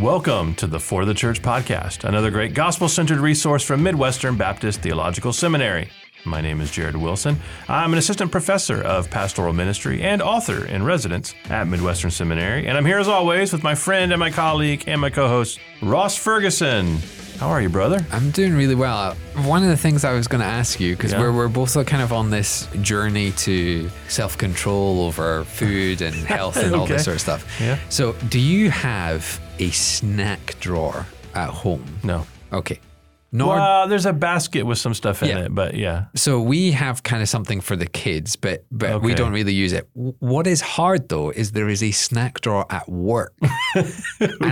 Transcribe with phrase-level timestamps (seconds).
[0.00, 4.82] Welcome to the For the Church podcast, another great gospel centered resource from Midwestern Baptist
[4.82, 5.88] Theological Seminary.
[6.24, 7.36] My name is Jared Wilson.
[7.68, 12.76] I'm an assistant professor of pastoral ministry and author in residence at Midwestern Seminary, and
[12.76, 16.16] I'm here as always with my friend and my colleague and my co host, Ross
[16.16, 16.98] Ferguson.
[17.44, 18.02] How are you, brother?
[18.10, 19.14] I'm doing really well.
[19.44, 21.20] One of the things I was going to ask you, because Yeah.
[21.20, 26.56] we're, we're both kind of on this journey to self control over food and health
[26.56, 27.60] and all this sort of stuff.
[27.60, 27.78] Yeah.
[27.90, 31.04] So, do you have a snack drawer
[31.34, 31.84] at home?
[32.02, 32.26] No.
[32.50, 32.80] Okay.
[33.36, 35.38] Nor Well, there's a basket with some stuff in Yeah.
[35.46, 36.04] it, but yeah.
[36.14, 39.72] So we have kind of something for the kids, but but we don't really use
[39.72, 39.88] it.
[39.92, 43.34] What is hard though is there is a snack drawer at work,
[43.74, 43.92] and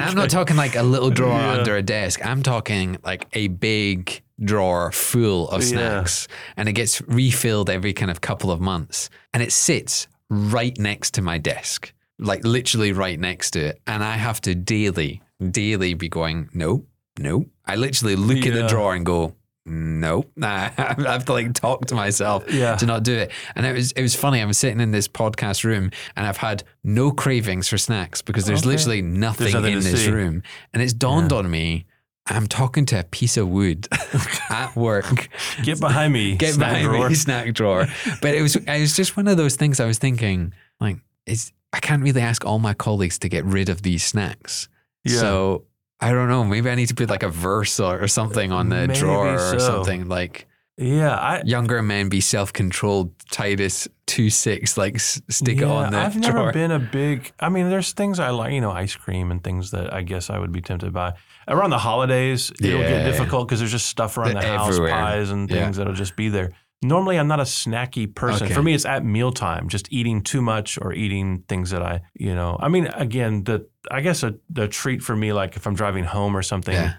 [0.03, 1.59] I'm not talking like a little drawer Yeah.
[1.59, 2.27] under a desk.
[2.27, 5.69] I'm talking like a big drawer full of Yeah.
[5.69, 6.27] snacks,
[6.57, 11.15] and it gets refilled every kind of couple of months, and it sits right next
[11.15, 15.95] to my desk, like literally right next to it, and I have to daily, daily
[15.95, 16.85] be going no,
[17.19, 17.47] no.
[17.67, 19.37] I literally look at the drawer and go.
[19.65, 20.31] Nope.
[20.37, 22.75] Nah, I have to like talk to myself Yeah.
[22.77, 23.31] to not do it.
[23.55, 24.41] And it was it was funny.
[24.41, 28.63] I'm sitting in this podcast room and I've had no cravings for snacks because there's
[28.63, 28.71] Okay.
[28.71, 30.11] literally nothing, nothing in this see.
[30.11, 30.43] room.
[30.73, 31.87] And it's dawned on me
[32.27, 33.89] I'm talking to a piece of wood
[34.51, 35.29] at work.
[35.65, 36.35] Get behind me.
[36.37, 37.09] Get snack behind drawer.
[37.09, 37.87] me, snack drawer.
[38.21, 41.53] But it was it was just one of those things I was thinking, like, it's
[41.73, 44.69] I can't really ask all my colleagues to get rid of these snacks.
[45.05, 45.19] Yeah.
[45.19, 45.65] So
[46.03, 46.45] I don't know.
[46.45, 49.39] Maybe I need to put like a verse or, or something on the Maybe drawer
[49.39, 49.57] so.
[49.57, 55.59] or something like Yeah, I, younger men be self-controlled titus 2 6 like s- stick
[55.59, 57.33] it on the I've drawer never been a big.
[57.41, 60.29] I mean, there's things I like, you know, ice cream and things that I guess
[60.29, 61.15] I would be tempted by.
[61.49, 64.93] Around the holidays, it'll get difficult because there's just stuff around the They're house, everywhere.
[64.93, 65.65] pies and Yeah.
[65.65, 66.53] things that'll just be there.
[66.83, 68.47] Normally, I'm not a snacky person.
[68.47, 68.55] Okay.
[68.55, 72.35] For me, it's at mealtime, just eating too much or eating things that I, you
[72.35, 72.57] know.
[72.61, 76.05] I mean, again, the I guess a the treat for me, like if I'm driving
[76.05, 76.95] home or something, Yeah.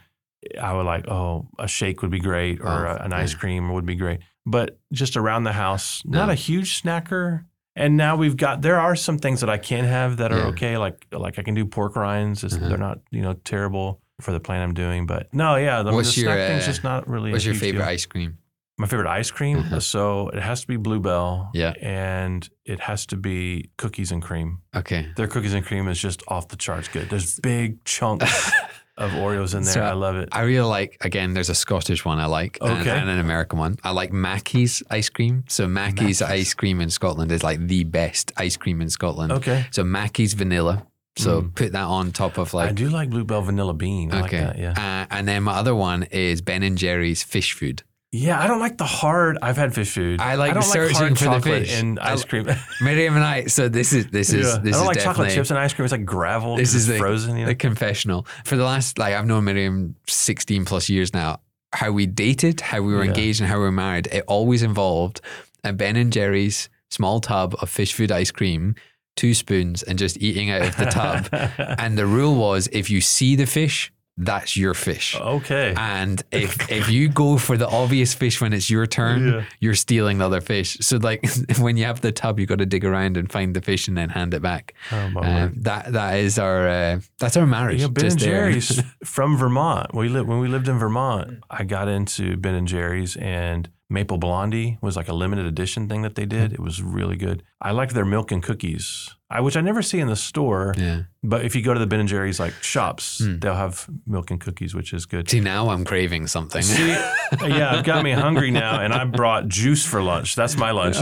[0.61, 3.39] I would like, oh, a shake would be great, or Oh, a, an ice yeah.
[3.39, 4.20] cream would be great.
[4.45, 6.20] But just around the house, No.
[6.20, 7.45] not a huge snacker.
[7.76, 10.45] And now we've got there are some things that I can have that are Yeah.
[10.48, 12.43] okay, like like I can do pork rinds.
[12.43, 12.70] Uh-huh.
[12.70, 15.08] They're not you know terrible for the plan I'm doing.
[15.08, 17.32] But no, yeah, mean, What's the your, snack thing's uh, just not really.
[17.32, 17.89] what's your favorite deal.
[17.89, 18.38] ice cream
[18.78, 19.60] My favorite ice cream.
[19.60, 19.80] Uh-huh.
[19.80, 21.52] So it has to be Blue Bell.
[21.54, 21.73] Yeah.
[21.82, 24.60] and it has to be cookies and cream.
[24.76, 27.10] okay Their cookies and cream is just off the charts good.
[27.10, 28.52] There's big chunks
[28.98, 29.73] of Oreos in there.
[29.73, 30.30] So, I love it.
[30.32, 32.92] i really like again there's a scottish one i like and- Okay.
[32.92, 36.22] and, an american one i like Mackie's ice cream so Mackie's, Mackie's.
[36.22, 39.66] ice cream in scotland is like the best ice cream in scotland Okay.
[39.72, 40.86] so Mackie's vanilla
[41.17, 41.55] so Mm.
[41.55, 42.70] put that on top of like.
[42.70, 44.11] I do like Blue Bell Vanilla Bean.
[44.11, 44.60] I okay like that.
[44.60, 44.72] Yeah.
[44.78, 47.82] uh, and then my other one is ben and jerry's fish food
[48.15, 49.39] Yeah, I don't like the hard.
[49.41, 50.21] I've had fish food.
[50.21, 51.83] I like don't searching hard for the fish.
[51.83, 52.45] I ice cream.
[52.81, 54.59] miriam and i so this is this is Yeah.
[54.61, 55.85] this I don't like chocolate chips and ice cream.
[55.85, 56.55] It's like gravel.
[56.55, 57.35] This is the- frozen.
[57.37, 57.47] You know?
[57.47, 58.27] the confessional.
[58.45, 61.39] For the last, like, I've known Miriam 16 plus years now.
[61.73, 63.09] How we dated, how we were Yeah.
[63.09, 65.19] engaged, and how we were married, it always involved
[65.63, 68.75] a Ben and Jerry's small tub of fish food ice cream,
[69.15, 71.30] two spoons, and just eating out of the tub.
[71.80, 75.15] and the rule was if you see the fish, that's your fish.
[75.19, 75.73] okay.
[75.75, 79.43] And if if you go for the obvious fish when it's your turn, Yeah.
[79.59, 80.77] you're stealing the other fish.
[80.81, 81.25] So like
[81.59, 83.97] when you have the tub, you got to dig around and find the fish and
[83.97, 84.75] then hand it back.
[84.91, 87.81] oh my Um, that that is our uh, that's our marriage.
[87.81, 88.19] Yeah, Ben and.
[88.19, 89.93] Jerry's from Vermont.
[89.95, 91.39] We lived when we lived in Vermont.
[91.49, 96.01] I got into Ben and Jerry's and Maple Blondie was like a limited edition thing
[96.03, 96.51] that they did.
[96.51, 96.53] Mm.
[96.55, 97.43] It was really good.
[97.61, 100.76] I liked their milk and cookies, I, which I never see in the store.
[100.78, 101.04] Yeah.
[101.26, 103.39] But if you go to the Ben and Jerry's like shops, Hmm.
[103.39, 105.30] they'll have milk and cookies, which is good.
[105.30, 106.61] See now I'm craving something.
[106.61, 106.89] See,
[107.42, 110.36] yeah, it got me hungry now, and I brought juice for lunch.
[110.36, 111.02] That's my lunch is,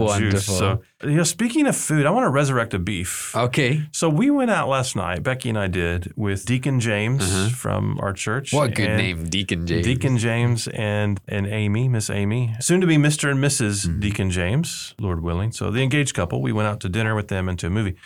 [0.00, 0.46] Oh, is juice.
[0.46, 3.34] So, you know, speaking of food, I want to resurrect a beef.
[3.36, 3.84] okay.
[3.92, 5.22] So we went out last night.
[5.22, 7.48] Becky and I did with Deacon James Uh-huh.
[7.50, 8.52] from our church.
[8.52, 9.86] What a good name, Deacon James.
[9.86, 13.30] Deacon James and and Amy, Miss Amy, soon to be Mr.
[13.30, 14.00] and missus Mm-hmm.
[14.00, 15.52] Deacon James, Lord willing.
[15.52, 16.42] So the engaged couple.
[16.42, 17.96] We went out to dinner with them and to a movie.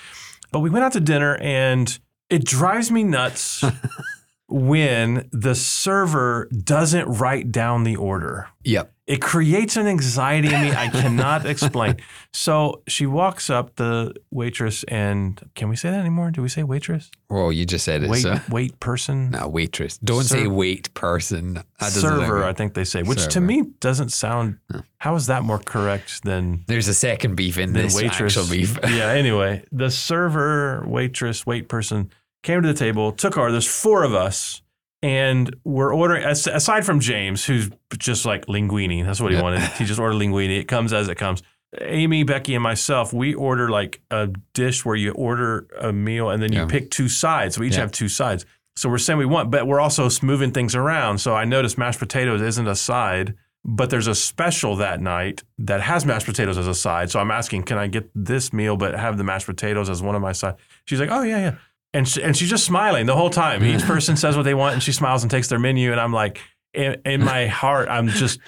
[0.53, 1.99] But we went out to dinner and
[2.31, 3.65] it drives me nuts
[4.49, 8.49] when the server doesn't write down the order.
[8.65, 8.93] Yep.
[9.07, 11.97] It creates an anxiety in me I cannot explain.
[12.33, 16.31] So she walks up, the waitress, and can we say that anymore?
[16.31, 17.11] Do we say waitress?
[17.31, 18.11] Well, you just said it.
[18.11, 18.39] Wait, so.
[18.51, 19.31] wait person?
[19.31, 19.97] No, waitress.
[19.97, 21.63] Don't Ser- say wait person.
[21.81, 22.45] Server.
[22.45, 24.59] I think they say, which to me doesn't sound.
[24.99, 28.37] How is that more correct than There's a second beef in this waitress?
[28.37, 28.79] actual beef.
[28.91, 29.09] yeah.
[29.09, 32.11] Anyway, the server, waitress, wait person
[32.43, 33.51] came to the table, took our.
[33.51, 34.61] There's four of us,
[35.07, 36.25] and we're ordering.
[36.25, 39.05] Aside from James, who's just like linguine.
[39.05, 39.43] That's what he Yeah.
[39.45, 39.61] wanted.
[39.79, 40.51] He just ordered linguine.
[40.59, 41.43] It comes as it comes.
[41.81, 46.43] Amy, Becky, and myself, we order like a dish where you order a meal and
[46.43, 47.55] then you pick two sides.
[47.55, 47.81] So we each Yeah.
[47.83, 48.45] have two sides.
[48.77, 51.19] So we're saying we want, but we're also moving things around.
[51.19, 55.83] So I noticed mashed potatoes isn't a side, but there's a special that night that
[55.83, 57.11] has mashed potatoes as a side.
[57.11, 60.15] So I'm asking, can I get this meal but have the mashed potatoes as one
[60.15, 60.57] of my sides?
[60.85, 61.55] She's like, oh yeah, yeah.
[61.97, 63.65] And she, and she's just smiling the whole time.
[63.65, 65.93] Each person says what they want, and she smiles and takes their menu.
[65.93, 66.41] And I'm like,
[66.75, 68.39] in, in my heart, I'm just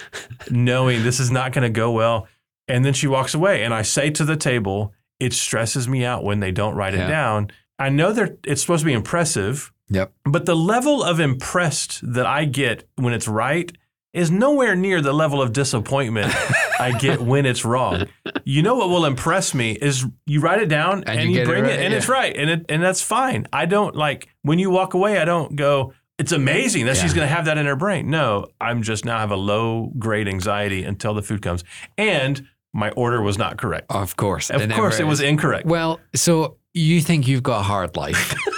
[0.50, 2.28] knowing this is not going to go well.
[2.68, 6.24] And then she walks away, and I say to the table, it stresses me out
[6.24, 7.06] when they don't write Yeah.
[7.06, 7.50] it down.
[7.78, 10.12] I know they're it's supposed to be impressive, Yep.
[10.24, 13.72] but the level of impressed that I get when it's right
[14.12, 16.32] is nowhere near the level of disappointment
[16.80, 18.06] I get when it's wrong.
[18.44, 21.42] You know what will impress me is you write it down and, you you, get
[21.42, 21.98] it bring it, and yeah.
[21.98, 23.46] it's right and it and that's fine.
[23.52, 25.18] I don't like when you walk away.
[25.18, 25.92] I don't go.
[26.18, 28.10] It's amazing that she's going to have that in her brain.
[28.10, 31.62] No, I'm just now have a low grade anxiety until the food comes,
[31.96, 33.86] and my order was not correct.
[33.90, 34.50] Of course.
[34.50, 35.66] Of course, it was incorrect.
[35.66, 38.34] Well, so you think you've got a hard life.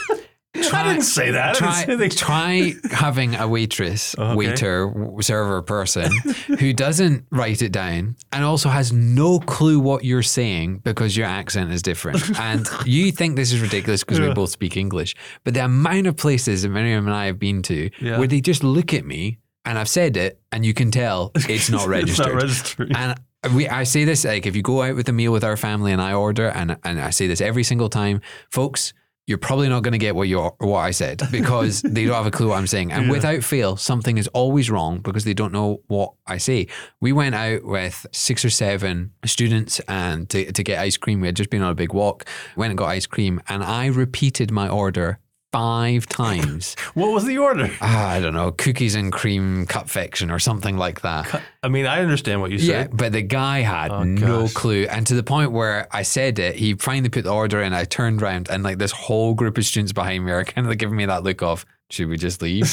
[0.72, 1.54] I didn't say that.
[1.56, 4.34] Try, try having a waitress, oh, Okay.
[4.36, 6.10] waiter, server person
[6.58, 11.26] who doesn't write it down and also has no clue what you're saying because your
[11.26, 12.20] accent is different.
[12.40, 15.14] And you think this is ridiculous because we both speak English.
[15.44, 18.18] But the amount of places that Miriam and I have been to Yeah.
[18.18, 21.70] where they just look at me and I've said it and you can tell it's
[21.70, 22.26] not registered.
[22.26, 22.92] It's not registered.
[22.96, 23.20] And
[23.54, 25.92] we, I say this like if you go out with a meal with our family
[25.92, 28.20] and I order, and and I say this every single time,
[28.50, 28.92] folks,
[29.30, 32.26] you're probably not going to get what you what I said because they don't have
[32.26, 32.90] a clue what I'm saying.
[32.90, 33.12] And Yeah.
[33.12, 36.66] without fail, something is always wrong because they don't know what I say.
[37.00, 41.20] We went out with six or seven students and to, to get ice cream.
[41.20, 43.86] We had just been on a big walk, went and got ice cream, and I
[43.86, 45.20] repeated my order
[45.52, 46.74] five times.
[46.94, 47.70] what was the order?
[47.80, 51.42] ah, I don't know, cookies and cream cupfection or something like that.
[51.62, 52.96] I mean, I understand what you Yeah, said.
[52.96, 54.86] but the guy had Oh, no clue.
[54.88, 57.72] And to the point where I said it, he finally put the order in.
[57.74, 60.70] I turned around and like this whole group of students behind me are kind of
[60.70, 62.70] like giving me that look of, should we just leave?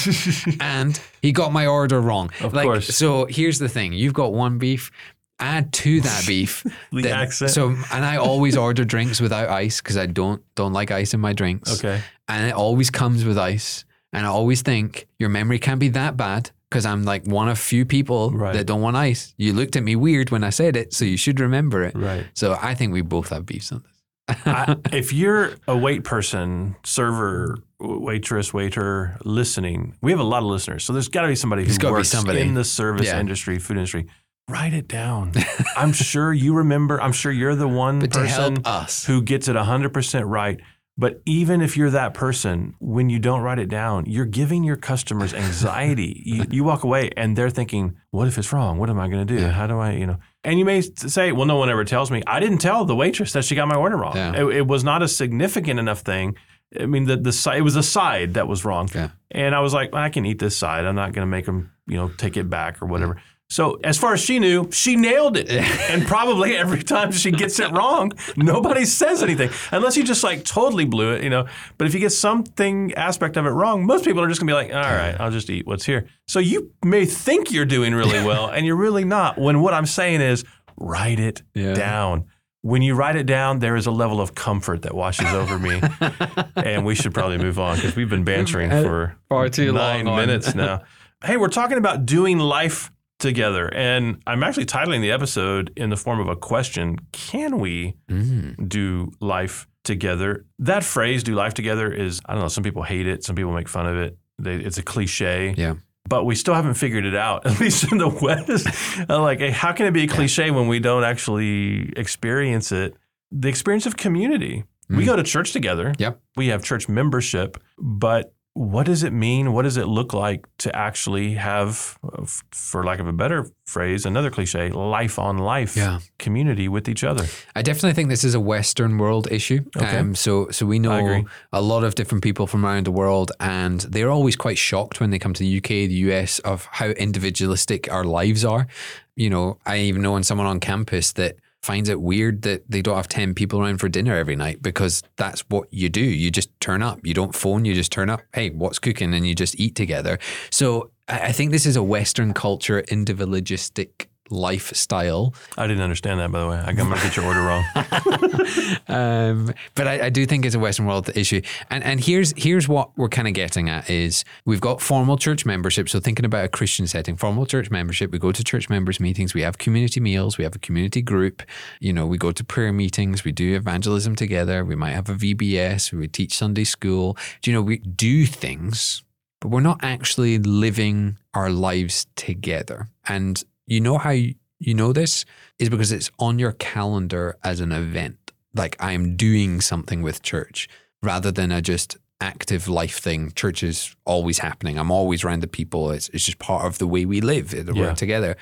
[0.62, 2.30] and he got my order wrong.
[2.42, 2.96] Of like, course.
[2.96, 4.92] So here's the thing you've got one beef.
[5.40, 7.52] Add to that beef The that- accent.
[7.52, 11.20] So, and I always order drinks without ice because I don't don't like ice in
[11.20, 12.02] my drinks Okay.
[12.28, 13.86] and it always comes with ice.
[14.14, 17.60] And I always think your memory can't be that bad because I'm like one of
[17.60, 18.54] few people Right.
[18.54, 19.34] that don't want ice.
[19.38, 21.94] You looked at me weird when I said it, so you should remember it.
[21.96, 22.26] Right.
[22.34, 24.38] So I think we both have beefs on this.
[24.46, 30.50] I, if you're a wait person, server, waitress, waiter, listening, we have a lot of
[30.50, 30.84] listeners.
[30.84, 32.42] So there's got to be somebody who There's gotta be works somebody.
[32.42, 33.20] in the service Yeah.
[33.20, 34.08] industry, food industry.
[34.50, 35.34] Write it down.
[35.78, 37.02] I'm sure you remember.
[37.02, 38.64] I'm sure you're the one But person
[39.06, 40.60] who gets it 100% right.
[41.00, 44.78] But even if you're that person, when you don't write it down, you're giving your
[44.78, 46.24] customers anxiety.
[46.26, 48.80] you, you walk away and they're thinking, what if it's wrong?
[48.80, 49.40] What am I going to do?
[49.40, 49.52] Yeah.
[49.52, 50.18] How do I, you know?
[50.44, 52.24] And you may say, well, no one ever tells me.
[52.26, 54.16] I didn't tell the waitress that she got my order wrong.
[54.16, 54.42] Yeah.
[54.42, 56.36] It, it was not a significant enough thing.
[56.80, 58.90] I mean, the, the it was a side that was wrong.
[58.94, 59.10] Yeah.
[59.30, 60.86] And I was like, I can eat this side.
[60.86, 63.22] I'm not going to make them, you know, take it back or whatever.
[63.50, 65.50] So as far as she knew, she nailed it.
[65.90, 70.44] and probably every time she gets it wrong, nobody says anything unless you just like
[70.44, 71.46] totally blew it, you know.
[71.78, 74.54] But if you get something aspect of it wrong, most people are just gonna be
[74.54, 76.08] like, all right, I'll just eat what's here.
[76.28, 79.38] So you may think you're doing really well, and you're really not.
[79.38, 80.44] When what I'm saying is,
[80.78, 81.74] write it Yeah.
[81.74, 82.26] down.
[82.64, 85.80] When you write it down, there is a level of comfort that washes over me,
[86.58, 90.20] and we should probably move on because we've been bantering for Far too nine long
[90.20, 90.28] on.
[90.28, 90.82] minutes now.
[91.24, 95.98] hey, we're talking about doing life together, and I'm actually titling the episode in the
[95.98, 98.68] form of a question: Can we Mm.
[98.70, 100.46] do life together?
[100.60, 102.48] That phrase, "do life together," is I don't know.
[102.48, 103.24] Some people hate it.
[103.24, 104.18] Some people make fun of it.
[104.40, 105.54] They, it's a cliche.
[105.58, 105.76] Yeah.
[106.10, 108.68] But we still haven't figured it out, at least in the West.
[109.10, 112.96] Like, hey, how can it be a cliche when we don't actually experience it?
[113.32, 114.64] The experience of community.
[114.90, 115.06] We Mm.
[115.06, 115.94] go to church together.
[115.98, 116.22] Yep.
[116.38, 119.54] We have church membership, but what does it mean?
[119.54, 124.04] What does it look like to actually have, uh, for lack of a better phrase,
[124.06, 126.00] another cliche, life on life Yeah.
[126.18, 127.26] community with each other?
[127.56, 129.60] I definitely think this is a Western world issue.
[129.76, 129.98] Okay.
[129.98, 131.24] Um, so, so we know
[131.54, 135.12] a lot of different people from around the world, and they're always quite shocked when
[135.12, 138.68] they come to the UK, the US, of how individualistic our lives are.
[139.16, 141.36] You know, I even know someone on campus that
[141.68, 145.04] finds it weird that they don't have 10 people around for dinner every night because
[145.18, 146.00] that's what you do.
[146.00, 147.06] You just turn up.
[147.06, 148.22] You don't phone, you just turn up.
[148.34, 149.14] Hey, what's cooking?
[149.14, 150.18] And you just eat together.
[150.50, 155.34] So I think this is a Western culture, individualistic lifestyle.
[155.58, 156.58] I didn't understand that, by the way.
[156.58, 157.64] I'm going to get your order wrong.
[158.88, 161.42] um, but I, I, do think it's a Western world issue.
[161.70, 165.46] And and here's here's what we're kind of getting at is we've got formal church
[165.46, 165.90] membership.
[165.90, 169.34] So thinking about a Christian setting, formal church membership, we go to church members meetings,
[169.34, 171.44] we have community meals, we have a community group.
[171.80, 174.64] You know, we go to prayer meetings, we do evangelism together.
[174.66, 177.18] We might have a VBS, we teach Sunday school.
[177.42, 179.04] Do you know we do things,
[179.40, 182.88] but we're not actually living our lives together.
[183.08, 185.26] And you know how you, you know this
[185.60, 190.68] is because it's on your calendar as an event like I'm doing something with church
[191.04, 193.32] rather than a just active life thing.
[193.34, 194.80] Church is always happening.
[194.80, 195.92] I'm always around the people.
[195.92, 197.54] It's, it's just part of the way we live.
[197.54, 197.94] We're yeah.
[197.94, 198.36] together.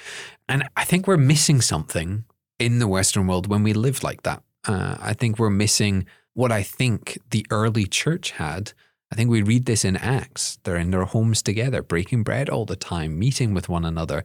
[0.48, 2.24] And I think we're missing something
[2.58, 4.44] in the Western world when we live like that.
[4.66, 8.74] Uh, I think we're missing what I think the early church had.
[9.12, 10.58] I think we read this in Acts.
[10.64, 14.24] They're in their homes together, breaking bread all the time, meeting with one another.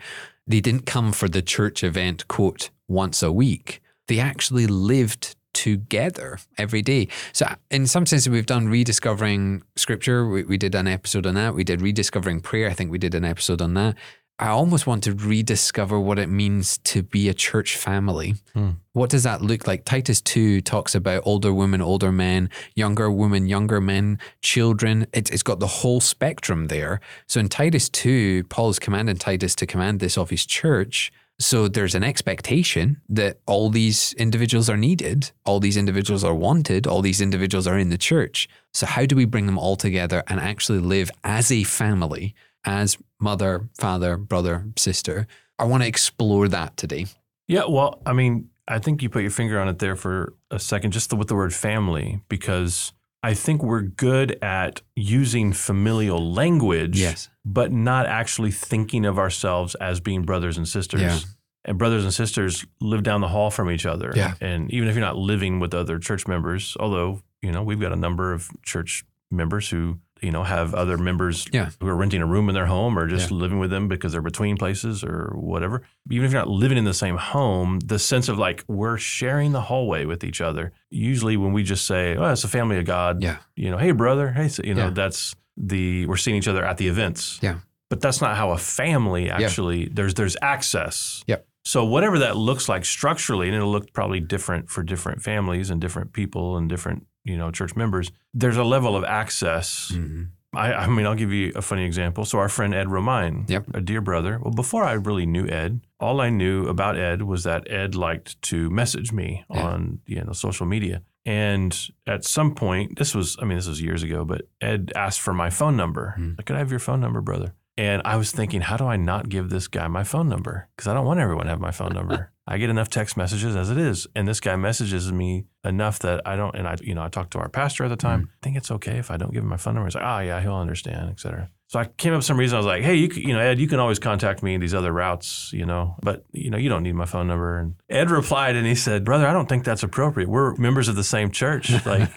[0.50, 3.80] They didn't come for the church event, quote, once a week.
[4.08, 7.06] They actually lived together every day.
[7.32, 10.28] So, in some sense, we've done rediscovering scripture.
[10.28, 11.54] We, we, did an episode on that.
[11.54, 12.68] We did rediscovering prayer.
[12.68, 13.94] I think we did an episode on that.
[14.40, 18.36] I almost want to rediscover what it means to be a church family.
[18.54, 18.70] Hmm.
[18.94, 19.84] What does that look like?
[19.84, 25.06] Titus 2 talks about older women, older men, younger women, younger men, children.
[25.12, 27.00] It, it's got the whole spectrum there.
[27.26, 31.12] So in Titus 2, Paul is commanding Titus to command this of his church.
[31.38, 36.86] So there's an expectation that all these individuals are needed, all these individuals are wanted,
[36.86, 38.48] all these individuals are in the church.
[38.72, 42.98] So, how do we bring them all together and actually live as a family, as
[43.20, 45.26] mother, father, brother, sister?
[45.58, 47.06] I want to explore that today.
[47.48, 50.58] Yeah, well, I mean, I think you put your finger on it there for a
[50.58, 56.98] second, just with the word family, because I think we're good at using familial language,
[56.98, 57.28] yes.
[57.44, 61.02] but not actually thinking of ourselves as being brothers and sisters.
[61.02, 61.18] Yeah.
[61.66, 64.12] And brothers and sisters live down the hall from each other.
[64.16, 64.32] Yeah.
[64.40, 67.92] And even if you're not living with other church members, although, you know, we've got
[67.92, 71.70] a number of church members who you know, have other members yeah.
[71.80, 73.36] who are renting a room in their home or just yeah.
[73.36, 75.82] living with them because they're between places or whatever.
[76.10, 79.52] Even if you're not living in the same home, the sense of like we're sharing
[79.52, 80.72] the hallway with each other.
[80.90, 83.92] Usually, when we just say, "Oh, it's a family of God," yeah, you know, hey
[83.92, 84.90] brother, hey, you know, yeah.
[84.90, 87.38] that's the we're seeing each other at the events.
[87.42, 89.86] Yeah, but that's not how a family actually.
[89.86, 91.24] There's there's access.
[91.26, 91.46] Yep.
[91.64, 95.80] So whatever that looks like structurally, and it'll look probably different for different families and
[95.80, 100.24] different people and different you know church members there's a level of access mm-hmm.
[100.52, 103.66] I, I, mean i'll give you a funny example so our friend ed romine yep.
[103.74, 107.44] a dear brother well before i really knew ed all i knew about ed was
[107.44, 109.66] that ed liked to message me yeah.
[109.66, 113.80] on you know social media and at some point this was i mean this was
[113.80, 116.44] years ago but ed asked for my phone number mm.
[116.44, 119.30] could i have your phone number brother and I was thinking, how do I not
[119.30, 120.68] give this guy my phone number?
[120.76, 122.30] Because I don't want everyone to have my phone number.
[122.46, 126.20] I get enough text messages as it is, and this guy messages me enough that
[126.26, 126.54] I don't.
[126.54, 128.24] And I, you know, I talked to our pastor at the time.
[128.24, 128.26] Mm.
[128.26, 129.86] I think it's okay if I don't give him my phone number.
[129.86, 131.48] He's like, oh yeah, he'll understand, etc.
[131.68, 132.56] So I came up with some reason.
[132.56, 134.74] I was like, hey, you, you know, Ed, you can always contact me in these
[134.74, 137.60] other routes, you know, but you know, you don't need my phone number.
[137.60, 140.28] And Ed replied, and he said, brother, I don't think that's appropriate.
[140.28, 142.10] We're members of the same church, like.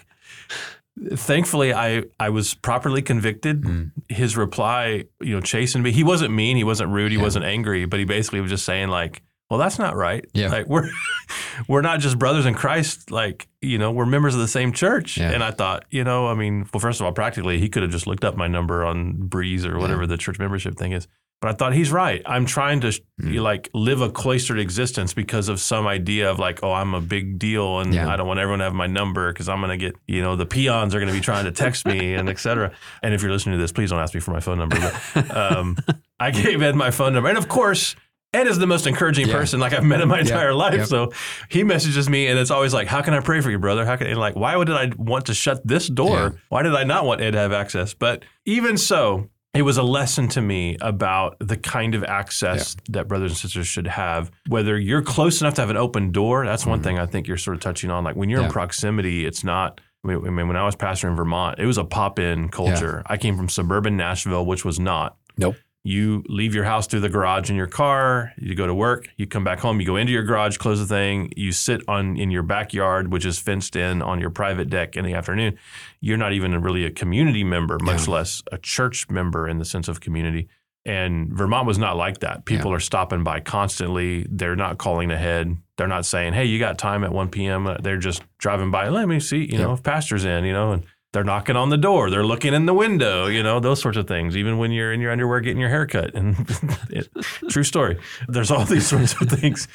[1.14, 3.62] Thankfully, I, I was properly convicted.
[3.62, 3.90] Mm.
[4.08, 5.90] His reply, you know, chastened me.
[5.90, 6.56] He wasn't mean.
[6.56, 7.10] He wasn't rude.
[7.10, 7.24] He yeah.
[7.24, 7.84] wasn't angry.
[7.84, 10.24] But he basically was just saying like, well, that's not right.
[10.32, 10.48] Yeah.
[10.48, 10.88] Like we're
[11.68, 13.10] we're not just brothers in Christ.
[13.10, 15.18] Like you know, we're members of the same church.
[15.18, 15.30] Yeah.
[15.30, 17.92] And I thought, you know, I mean, well, first of all, practically, he could have
[17.92, 20.08] just looked up my number on Breeze or whatever yeah.
[20.08, 21.08] the church membership thing is.
[21.44, 22.22] But I thought he's right.
[22.24, 22.86] I'm trying to
[23.20, 23.38] mm.
[23.38, 27.38] like live a cloistered existence because of some idea of like, oh, I'm a big
[27.38, 28.08] deal and yeah.
[28.08, 30.36] I don't want everyone to have my number because I'm going to get, you know,
[30.36, 32.72] the peons are going to be trying to text me and et cetera.
[33.02, 34.78] And if you're listening to this, please don't ask me for my phone number.
[35.14, 35.76] But um,
[36.18, 37.28] I gave Ed my phone number.
[37.28, 37.94] And of course,
[38.32, 39.34] Ed is the most encouraging yeah.
[39.34, 40.56] person like I've met in my entire yeah.
[40.56, 40.74] life.
[40.74, 40.86] Yep.
[40.86, 41.12] So
[41.50, 43.84] he messages me and it's always like, how can I pray for you, brother?
[43.84, 46.16] How can and like, why would I want to shut this door?
[46.16, 46.30] Yeah.
[46.48, 47.92] Why did I not want Ed to have access?
[47.92, 52.92] But even so, it was a lesson to me about the kind of access yeah.
[52.98, 54.30] that brothers and sisters should have.
[54.48, 56.84] Whether you're close enough to have an open door, that's one mm-hmm.
[56.84, 58.04] thing I think you're sort of touching on.
[58.04, 58.46] Like when you're yeah.
[58.46, 59.80] in proximity, it's not.
[60.04, 63.02] I mean, when I was pastor in Vermont, it was a pop-in culture.
[63.06, 63.12] Yeah.
[63.12, 65.16] I came from suburban Nashville, which was not.
[65.38, 65.56] Nope.
[65.86, 68.32] You leave your house through the garage in your car.
[68.38, 69.08] You go to work.
[69.18, 69.80] You come back home.
[69.80, 71.30] You go into your garage, close the thing.
[71.36, 75.04] You sit on in your backyard, which is fenced in, on your private deck in
[75.04, 75.58] the afternoon.
[76.00, 78.14] You're not even really a community member, much yeah.
[78.14, 80.48] less a church member in the sense of community.
[80.86, 82.46] And Vermont was not like that.
[82.46, 82.76] People yeah.
[82.76, 84.26] are stopping by constantly.
[84.30, 85.56] They're not calling ahead.
[85.76, 88.88] They're not saying, "Hey, you got time at 1 p.m." They're just driving by.
[88.88, 89.58] Let me see, you yeah.
[89.60, 92.66] know, if pastor's in, you know, and they're knocking on the door, they're looking in
[92.66, 94.36] the window, you know, those sorts of things.
[94.36, 96.36] Even when you're in your underwear getting your hair cut, and
[96.90, 97.08] it,
[97.48, 97.98] true story.
[98.28, 99.66] There's all these sorts of things,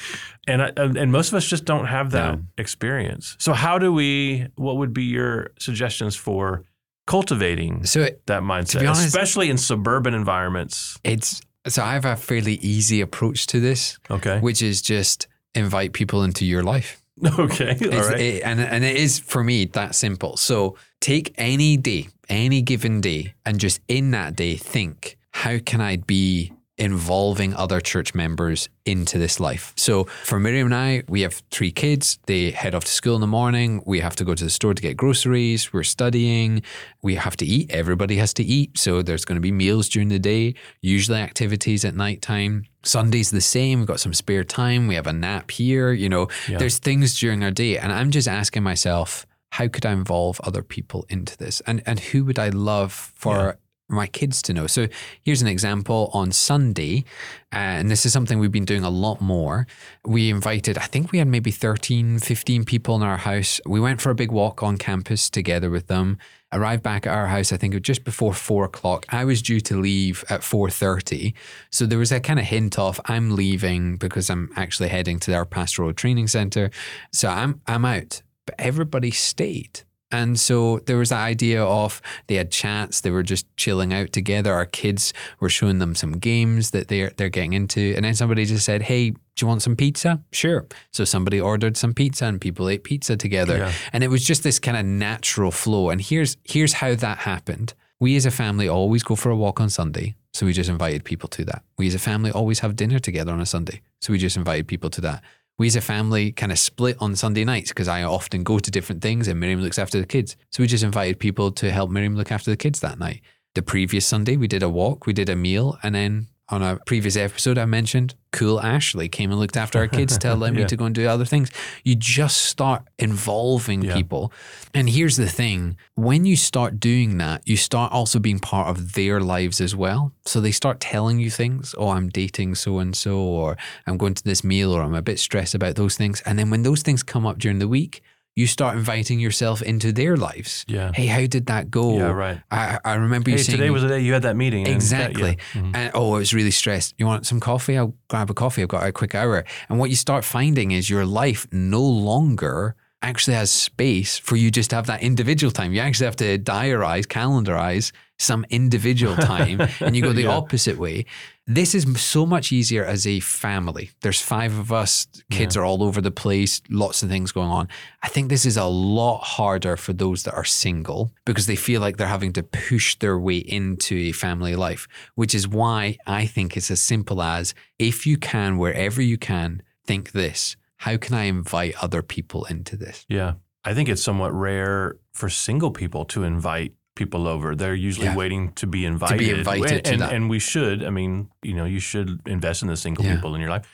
[0.48, 2.44] and I, and most of us just don't have that No.
[2.60, 3.36] experience.
[3.40, 4.48] So how do we?
[4.56, 6.64] What would be your suggestions for
[7.08, 11.00] cultivating So it, that mindset, honest- especially in suburban environments?
[11.04, 15.94] it's so I have a fairly easy approach to this, Okay, which is just invite
[15.94, 17.02] people into your life.
[17.40, 20.38] okay, all right, it- and and it is for me that simple.
[20.38, 25.82] So take any day, any given day, and just in that day think, how can
[25.82, 29.74] I be involving other church members into this life?
[29.76, 32.20] So for Miriam and I, we have three kids.
[32.26, 33.84] They head off to school in the morning.
[33.86, 35.74] We have to go to the store to get groceries.
[35.74, 36.62] We're studying.
[37.02, 37.70] We have to eat.
[37.72, 38.78] Everybody has to eat.
[38.78, 42.64] So there's going to be meals during the day, usually activities at nighttime.
[42.84, 43.80] Sunday's the same.
[43.80, 44.88] We've got some spare time.
[44.88, 45.92] We have a nap here.
[45.92, 46.60] You know, Yeah.
[46.60, 47.78] there's things during our day.
[47.78, 51.62] And I'm just asking myself, how could I involve other people into this?
[51.62, 53.58] And and who would I love for
[53.90, 54.68] my kids to know?
[54.68, 54.88] So
[55.24, 57.06] here's an example on Sunday,
[57.52, 59.68] uh, and this is something we've been doing a lot more.
[60.06, 63.60] We invited, I think we had maybe 13, 15 people in our house.
[63.66, 66.20] We went for a big walk on campus together with them.
[66.52, 69.06] Arrived back at our house, I think it was just before four o'clock.
[69.10, 71.36] I was due to leave at four thirty,
[71.70, 75.34] so there was a kind of hint of I'm leaving because I'm actually heading to
[75.36, 76.72] our pastoral training center.
[77.12, 79.82] So I'm I'm out, but everybody stayed.
[80.12, 84.12] And so there was that idea of they had chats, they were just chilling out
[84.12, 84.52] together.
[84.52, 87.94] Our kids were showing them some games that they're they're getting into.
[87.96, 90.20] And then somebody just said, Hey, do you want some pizza?
[90.32, 90.66] Sure.
[90.92, 93.58] So somebody ordered some pizza and people ate pizza together.
[93.58, 93.72] Yeah.
[93.94, 95.92] And it was just this kind of natural flow.
[95.92, 97.76] And here's here's how that happened.
[98.00, 100.16] We as a family always go for a walk on Sunday.
[100.34, 101.64] So we just invited people to that.
[101.78, 103.82] We as a family always have dinner together on a Sunday.
[104.02, 105.22] So we just invited people to that.
[105.60, 108.72] We as a family kind of split on Sunday nights because I often go to
[108.72, 110.38] different things and Miriam looks after the kids.
[110.52, 113.20] So we just invited people to help Miriam look after the kids that night.
[113.56, 116.78] The previous Sunday, we did a walk, we did a meal, and then on a
[116.86, 120.62] previous episode, I mentioned cool Ashley came and looked after our kids to allow me
[120.62, 120.68] Yeah.
[120.68, 121.50] to go and do other things.
[121.84, 123.94] You just start involving Yeah.
[123.96, 124.32] people.
[124.74, 128.94] And here's the thing when you start doing that, you start also being part of
[128.94, 130.12] their lives as well.
[130.26, 131.74] So they start telling you things.
[131.78, 135.02] Oh, I'm dating so and so, or I'm going to this meal, or I'm a
[135.02, 136.22] bit stressed about those things.
[136.26, 138.02] And then when those things come up during the week,
[138.40, 140.66] you start inviting yourself into their lives.
[140.68, 140.92] Yeah.
[141.00, 141.86] Hey, how did that go?
[141.98, 142.40] Yeah, right.
[142.50, 144.60] I, I remember you Hey, saying today was the day you had that meeting.
[144.66, 145.38] and that- Exactly.
[145.54, 145.62] yeah.
[145.62, 145.76] Mhm.
[145.76, 146.96] And oh, I was really stressed.
[146.98, 147.76] You want some coffee?
[147.78, 148.62] I'll grab a coffee.
[148.64, 149.44] I've got a quick hour.
[149.68, 154.52] And what you start finding is your life no longer actually has space for you
[154.52, 155.72] just to have that individual time.
[155.74, 160.38] You actually have to diarize, calendarize some individual time and you go the Yeah.
[160.40, 161.06] opposite way.
[161.52, 163.90] This is so much easier as a family.
[164.02, 167.68] There's five of us, kids are all over the place, lots of things going on.
[168.04, 171.82] I think this is a lot harder for those that are single because they feel
[171.82, 176.28] like they're having to push their way into a family life, which is why I
[176.28, 181.14] think it's as simple as if you can, wherever you can, think this how can
[181.14, 183.06] I invite other people into this?
[183.10, 183.34] Yeah.
[183.66, 187.56] I think it's somewhat rare for single people to invite people over.
[187.56, 188.16] They're usually Yeah.
[188.24, 189.40] waiting to be invited.
[189.40, 190.84] invited and, to and, we should.
[190.84, 193.16] I mean, you know, you should invest in the single Yeah.
[193.16, 193.66] people in your life.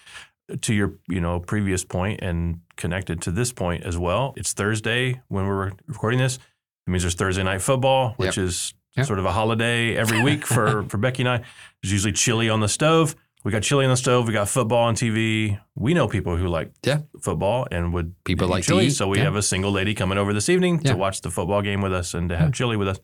[0.61, 4.33] To your, you know, previous point and connected to this point as well.
[4.37, 6.35] It's Thursday when we're recording this.
[6.85, 9.07] It means there's Thursday night football, which is Yep.
[9.07, 11.37] sort of a holiday every week for for Becky and I.
[11.81, 13.15] There's usually chili on the stove.
[13.43, 14.27] We got chili on the stove.
[14.27, 15.59] We got football on TV.
[15.75, 16.99] We know people who like Yeah.
[17.21, 18.89] football and would People like to chili.
[18.89, 19.25] So we yeah.
[19.25, 20.91] have a single lady coming over this evening Yeah.
[20.93, 22.53] to watch the football game with us and to have hmm.
[22.53, 22.99] chili with us.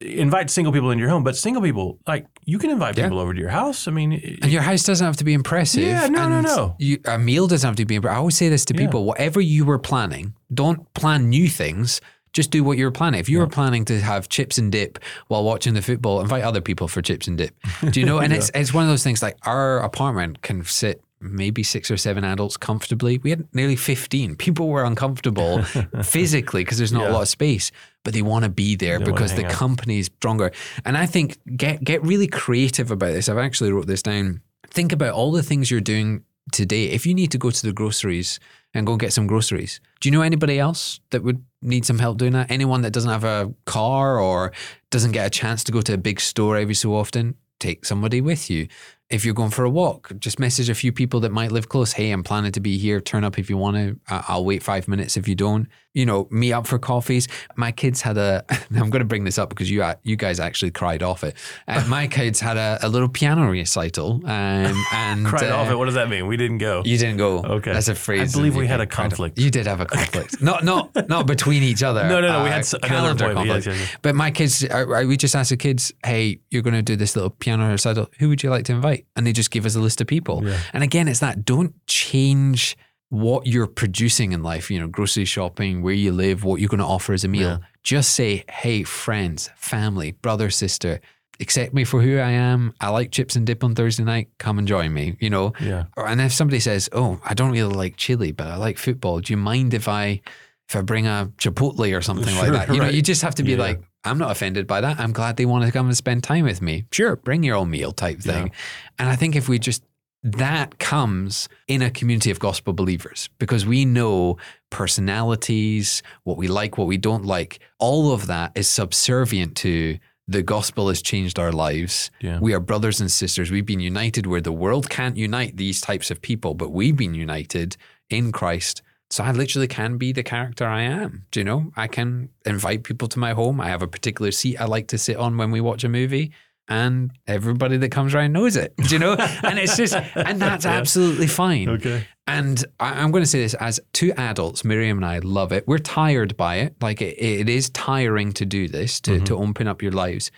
[0.00, 3.04] Invite single people into your home, but single people like you can invite Yeah.
[3.04, 3.88] people over to your house.
[3.88, 5.82] I mean, it- And your house doesn't have to be impressive.
[5.84, 6.76] Yeah, no, no, and no.
[6.78, 7.96] You, a meal doesn't have to be.
[8.06, 8.80] I always say this to Yeah.
[8.80, 12.02] people whatever you were planning, don't plan new things.
[12.34, 13.18] Just do what you were planning.
[13.20, 16.60] If you were planning to have chips and dip while watching the football, invite other
[16.60, 17.54] people for chips and dip.
[17.90, 18.18] Do you know?
[18.18, 21.96] And it's it's one of those things like our apartment can sit maybe six or
[21.96, 23.18] seven adults comfortably.
[23.18, 24.36] We had nearly 15.
[24.46, 25.62] People were uncomfortable
[26.02, 27.10] physically because there's not Yeah.
[27.10, 27.72] a lot of space,
[28.04, 30.52] but they want to be there They because the company is stronger.
[30.84, 33.28] And I think get get really creative about this.
[33.28, 34.42] I've actually wrote this down.
[34.68, 36.86] Think about all the things you're doing today.
[36.90, 38.38] If you need to go to the groceries
[38.74, 41.98] and go and get some groceries, do you know anybody else that would need some
[41.98, 42.50] help doing that?
[42.50, 44.52] Anyone that doesn't have a car or
[44.90, 47.36] doesn't get a chance to go to a big store every so often?
[47.58, 48.68] Take somebody with you.
[49.08, 51.92] If you're going for a walk, just message a few people that might live close.
[51.92, 53.00] Hey, I'm planning to be here.
[53.00, 54.00] Turn up if you want to.
[54.08, 55.68] I- I'll wait five minutes if you don't.
[55.96, 57.26] you know, meet up for coffees.
[57.56, 60.70] My kids had a, I'm going to bring this up because you you guys actually
[60.70, 61.34] cried off it.
[61.66, 64.20] Uh, my kids had a, a, little piano recital.
[64.26, 65.74] Um, and cried uh, off it.
[65.76, 66.26] What does that mean?
[66.26, 66.82] We didn't go.
[66.84, 67.38] You didn't go.
[67.38, 67.72] Okay.
[67.72, 68.34] That's a phrase.
[68.34, 69.38] I believe we had a conflict.
[69.38, 70.42] You did have a conflict.
[70.42, 72.06] not, not, not between each other.
[72.06, 72.40] No, no, no.
[72.40, 73.66] Uh, we had a calendar conflict.
[73.66, 73.96] Yes, yes, yes.
[74.02, 74.66] But my kids,
[75.06, 78.10] we just asked the kids, hey, you're going to do this little piano recital.
[78.18, 78.95] Who would you like to invite?
[79.16, 80.42] And they just give us a list of people.
[80.44, 80.58] Yeah.
[80.72, 82.76] And again, it's that don't change
[83.08, 86.80] what you're producing in life, you know, grocery shopping, where you live, what you're going
[86.80, 87.48] to offer as a meal.
[87.48, 87.58] Yeah.
[87.82, 91.00] Just say, hey, friends, family, brother, sister,
[91.38, 92.74] accept me for who I am.
[92.80, 94.28] I like chips and dip on Thursday night.
[94.38, 95.52] Come and join me, you know?
[95.60, 95.84] Yeah.
[95.96, 99.32] And if somebody says, oh, I don't really like chili, but I like football, do
[99.32, 100.20] you mind if I
[100.68, 102.74] if I bring a Chipotle or something sure, like that?
[102.74, 102.86] You right.
[102.86, 103.58] know, you just have to be yeah.
[103.58, 104.98] like, I'm not offended by that.
[104.98, 106.84] I'm glad they want to come and spend time with me.
[106.92, 108.46] Sure, bring your own meal type thing.
[108.46, 108.52] Yeah.
[108.98, 109.82] And I think if we just
[110.22, 114.38] that comes in a community of gospel believers because we know
[114.70, 120.42] personalities, what we like, what we don't like, all of that is subservient to the
[120.42, 122.10] gospel has changed our lives.
[122.20, 122.40] Yeah.
[122.40, 123.52] We are brothers and sisters.
[123.52, 127.14] We've been united where the world can't unite these types of people, but we've been
[127.14, 127.76] united
[128.10, 128.82] in Christ.
[129.10, 131.26] So I literally can be the character I am.
[131.30, 131.70] Do you know?
[131.76, 133.60] I can invite people to my home.
[133.60, 136.32] I have a particular seat I like to sit on when we watch a movie
[136.68, 139.12] and everybody that comes around knows it, do you know?
[139.42, 140.72] and it's just, and that's yeah.
[140.72, 141.68] absolutely fine.
[141.68, 142.06] Okay.
[142.26, 145.66] And I, am going to say this as two adults, Miriam and I love it.
[145.68, 146.74] We're tired by it.
[146.80, 149.24] Like it, it is tiring to do this, to, mm-hmm.
[149.24, 150.32] to open up your lives.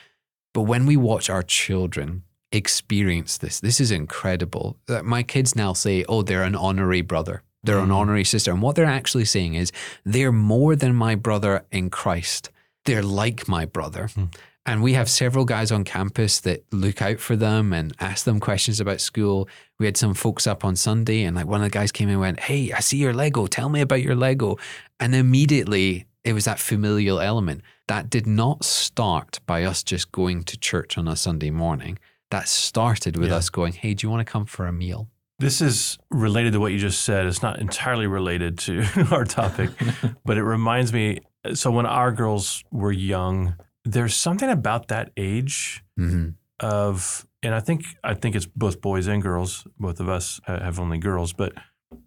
[0.52, 4.78] But when we watch our children experience this, this is incredible.
[5.02, 7.42] My kids now say, oh, they're an honorary brother.
[7.62, 7.84] They're mm-hmm.
[7.84, 8.52] an honorary sister.
[8.52, 9.72] And what they're actually saying is,
[10.04, 12.50] they're more than my brother in Christ.
[12.84, 14.04] They're like my brother.
[14.04, 14.26] Mm-hmm.
[14.68, 18.38] And we have several guys on campus that look out for them and ask them
[18.38, 19.48] questions about school.
[19.78, 22.16] We had some folks up on Sunday, and like one of the guys came in
[22.16, 23.46] and went, Hey, I see your Lego.
[23.46, 24.58] Tell me about your Lego.
[25.00, 27.62] And immediately it was that familial element.
[27.86, 31.98] That did not start by us just going to church on a Sunday morning.
[32.30, 33.36] That started with yeah.
[33.36, 35.08] us going, Hey, do you want to come for a meal?
[35.38, 37.26] This is related to what you just said.
[37.26, 39.70] It's not entirely related to our topic,
[40.24, 41.20] but it reminds me.
[41.54, 46.30] So, when our girls were young, there's something about that age mm-hmm.
[46.60, 49.64] of, and I think I think it's both boys and girls.
[49.78, 51.52] Both of us have only girls, but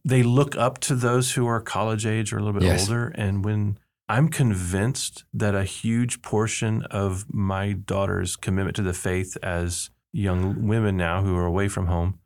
[0.04, 2.88] they look up to those who are college age or a little bit yes.
[2.88, 3.08] older.
[3.16, 9.38] And when I'm convinced that a huge portion of my daughter's commitment to the faith
[9.42, 12.20] as young women now who are away from home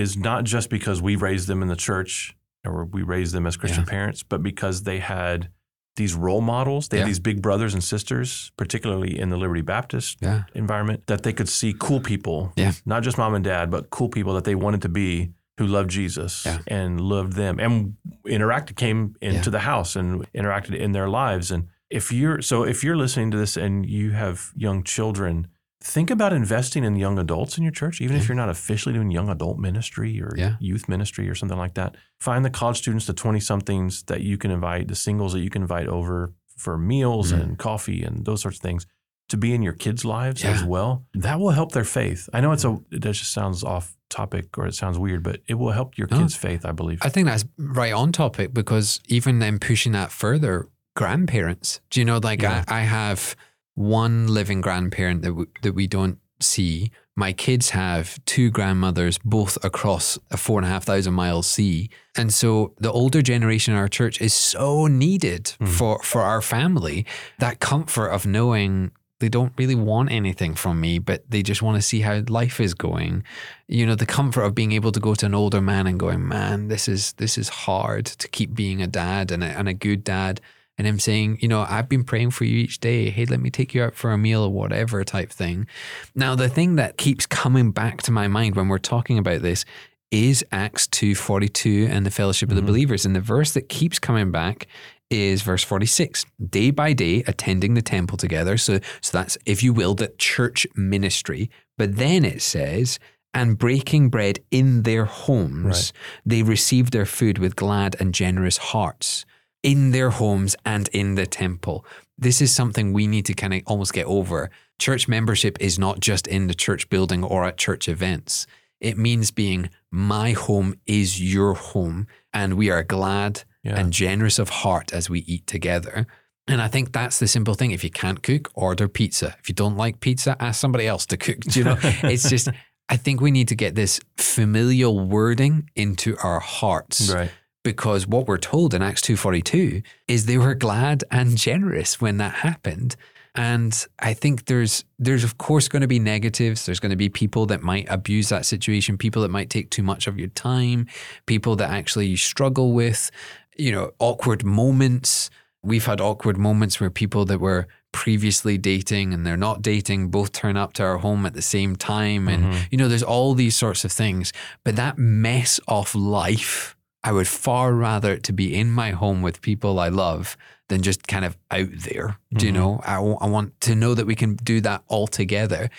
[0.00, 3.56] is not just because we raised them in the church or we raised them as
[3.56, 3.90] Christian yeah.
[3.90, 5.50] parents, but because they had
[5.96, 6.88] these role models.
[6.88, 7.02] They yeah.
[7.02, 10.44] had these big brothers and sisters, particularly in the Liberty Baptist yeah.
[10.54, 12.72] environment, that they could see cool people, yeah.
[12.86, 15.90] not just mom and dad, but cool people that they wanted to be who loved
[15.90, 21.50] Jesus and loved them and interacted, came into the house and interacted in their lives.
[21.50, 25.48] And if you're so if you're listening to this and you have young children,
[25.82, 28.22] think about investing in young adults in your church, even yeah.
[28.22, 30.56] if you're not officially doing young adult ministry or yeah.
[30.60, 31.96] youth ministry or something like that.
[32.18, 35.50] Find the college students, the 20 somethings that you can invite, the singles that you
[35.50, 37.40] can invite over for meals mm-hmm.
[37.40, 38.86] and coffee and those sorts of things
[39.30, 40.50] to be in your kids' lives yeah.
[40.50, 41.06] as well.
[41.14, 42.28] That will help their faith.
[42.32, 45.54] I know it's a, it just sounds off topic or it sounds weird, but it
[45.54, 46.98] will help your kids' faith, I believe.
[47.00, 52.04] I think that's right on topic because even then pushing that further, grandparents, do you
[52.04, 53.36] know, like I, I have
[53.74, 56.90] one living grandparent that we, that we don't see.
[57.16, 61.90] My kids have two grandmothers, both across a four and a half thousand mile sea,
[62.16, 65.68] and so the older generation in our church is so needed mm.
[65.68, 67.04] for for our family.
[67.38, 71.76] That comfort of knowing they don't really want anything from me, but they just want
[71.76, 73.22] to see how life is going.
[73.68, 76.26] You know, the comfort of being able to go to an older man and going,
[76.26, 79.74] "Man, this is this is hard to keep being a dad and a, and a
[79.74, 80.40] good dad."
[80.78, 83.10] And him saying, you know, I've been praying for you each day.
[83.10, 85.66] Hey, let me take you out for a meal or whatever type thing.
[86.14, 89.64] Now, the thing that keeps coming back to my mind when we're talking about this
[90.10, 92.52] is Acts 2:42 and the fellowship mm-hmm.
[92.52, 92.72] of the mm-hmm.
[92.72, 93.04] believers.
[93.04, 94.66] And the verse that keeps coming back
[95.10, 99.72] is verse 46 day by day attending the temple together so so that's if you
[99.72, 102.98] will the church ministry but then it says
[103.34, 105.92] and breaking bread in their homes right.
[106.24, 109.26] they received their food with glad and generous hearts
[109.62, 111.84] in their homes and in the temple.
[112.18, 114.50] This is something we need to kind of almost get over.
[114.78, 118.46] Church membership is not just in the church building or at church events.
[118.80, 123.78] It means being my home is your home, and we are glad yeah.
[123.78, 126.06] and generous of heart as we eat together.
[126.48, 127.72] And I think that's the simple thing.
[127.72, 129.36] If you can't cook, order pizza.
[129.38, 131.40] If you don't like pizza, ask somebody else to cook.
[131.40, 132.48] Do you know, it's just,
[132.88, 137.12] I think we need to get this familial wording into our hearts.
[137.12, 137.30] Right
[137.62, 142.34] because what we're told in Acts 2:42 is they were glad and generous when that
[142.36, 142.96] happened.
[143.34, 146.66] And I think there's there's of course going to be negatives.
[146.66, 149.82] There's going to be people that might abuse that situation, people that might take too
[149.84, 150.86] much of your time,
[151.26, 153.10] people that actually struggle with,
[153.56, 155.30] you know, awkward moments.
[155.62, 160.32] We've had awkward moments where people that were previously dating and they're not dating both
[160.32, 162.66] turn up to our home at the same time and Mhm.
[162.70, 164.32] you know there's all these sorts of things.
[164.64, 169.40] But that mess of life I would far rather to be in my home with
[169.40, 170.36] people I love
[170.68, 172.18] than just kind of out there.
[172.34, 172.56] Do you Mhm.
[172.56, 172.80] know?
[172.84, 175.70] I, w- I want to know that we can do that all together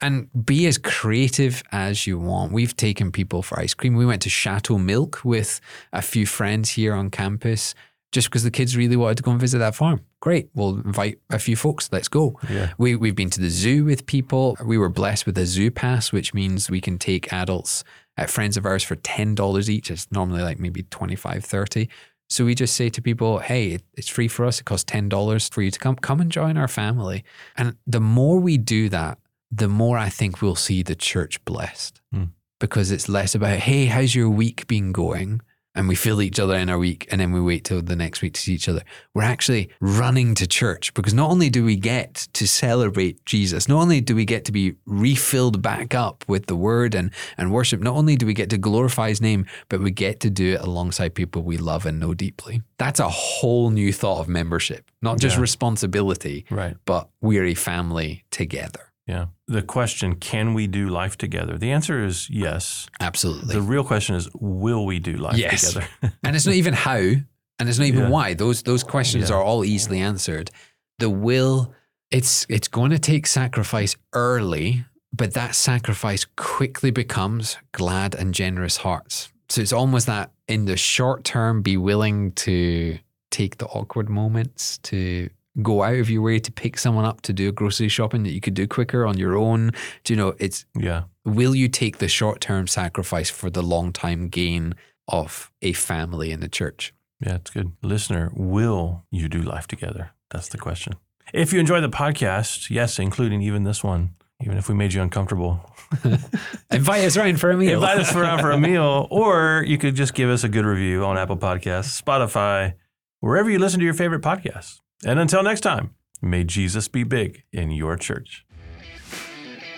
[0.00, 2.52] and be as creative as you want.
[2.52, 3.94] We've taken people for ice cream.
[3.96, 5.60] We went to Shatto Milk with
[5.92, 7.74] a few friends here on campus
[8.10, 10.00] just because the kids really wanted to go and visit that farm.
[10.20, 10.48] Great.
[10.54, 11.90] We'll invite a few folks.
[11.92, 12.38] Let's go.
[12.48, 12.70] Yeah.
[12.78, 14.56] We, we've been to the zoo with people.
[14.64, 17.84] We were blessed with a zoo pass, which means we can take adults
[18.18, 19.90] at friends of ours for $10 each.
[19.90, 21.88] It's normally like maybe 25, 30.
[22.28, 24.60] So we just say to people, hey, it's free for us.
[24.60, 25.96] It costs $10 for you to come.
[25.96, 27.24] Come and join our family.
[27.56, 29.18] And the more we do that,
[29.50, 32.02] the more I think we'll see the church blessed.
[32.12, 32.24] Hmm.
[32.60, 35.40] Because it's less about, hey, how's your week been going?
[35.78, 38.20] And we fill each other in our week and then we wait till the next
[38.20, 38.82] week to see each other.
[39.14, 43.80] We're actually running to church because not only do we get to celebrate Jesus, not
[43.80, 47.80] only do we get to be refilled back up with the word and, and worship,
[47.80, 50.60] not only do we get to glorify his name, but we get to do it
[50.62, 52.60] alongside people we love and know deeply.
[52.78, 55.42] That's a whole new thought of membership, not just Yeah.
[55.42, 56.76] responsibility, Right.
[56.86, 58.80] but we're a family together.
[59.08, 59.26] Yeah.
[59.46, 61.56] The question, can we do life together?
[61.56, 62.86] The answer is yes.
[63.00, 63.54] Absolutely.
[63.54, 65.72] The real question is, will we do life Yes.
[65.72, 65.88] together?
[66.22, 68.08] and it's not even how, and it's not even Yeah.
[68.10, 68.34] why.
[68.34, 69.36] Those those questions Yeah.
[69.36, 70.50] are all easily answered.
[70.98, 71.72] The will,
[72.10, 78.76] it's it's going to take sacrifice early, but that sacrifice quickly becomes glad and generous
[78.78, 79.32] hearts.
[79.48, 82.98] So it's almost that in the short term, be willing to
[83.30, 85.30] take the awkward moments, to
[85.62, 88.32] go out of your way to pick someone up to do a grocery shopping that
[88.32, 89.72] you could do quicker on your own.
[90.04, 91.04] Do you know it's yeah.
[91.24, 94.74] will you take the short term sacrifice for the long time gain
[95.08, 96.94] of a family in the church?
[97.20, 97.72] Yeah, it's good.
[97.82, 100.10] Listener, will you do life together?
[100.30, 100.94] That's the question.
[101.34, 105.02] If you enjoy the podcast, yes, including even this one, even if we made you
[105.02, 105.60] uncomfortable,
[106.70, 107.74] Invite us around for a meal.
[107.82, 111.04] invite us around for a meal, or you could just give us a good review
[111.04, 112.74] on Apple Podcasts, Spotify,
[113.20, 114.80] wherever you listen to your favorite podcasts.
[115.04, 118.44] And until next time, may Jesus be big in your church.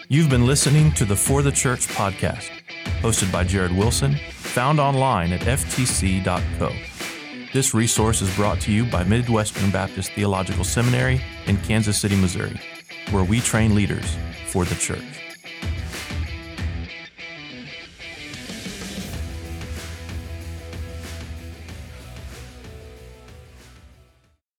[0.08, 2.48] You've been listening to the For the Church podcast,
[3.00, 6.72] hosted by Jared Wilson, found online at ftc.co.
[7.52, 12.58] This resource is brought to you by Midwestern Baptist Theological Seminary in Kansas City, Missouri,
[13.10, 15.09] where we train leaders for the church.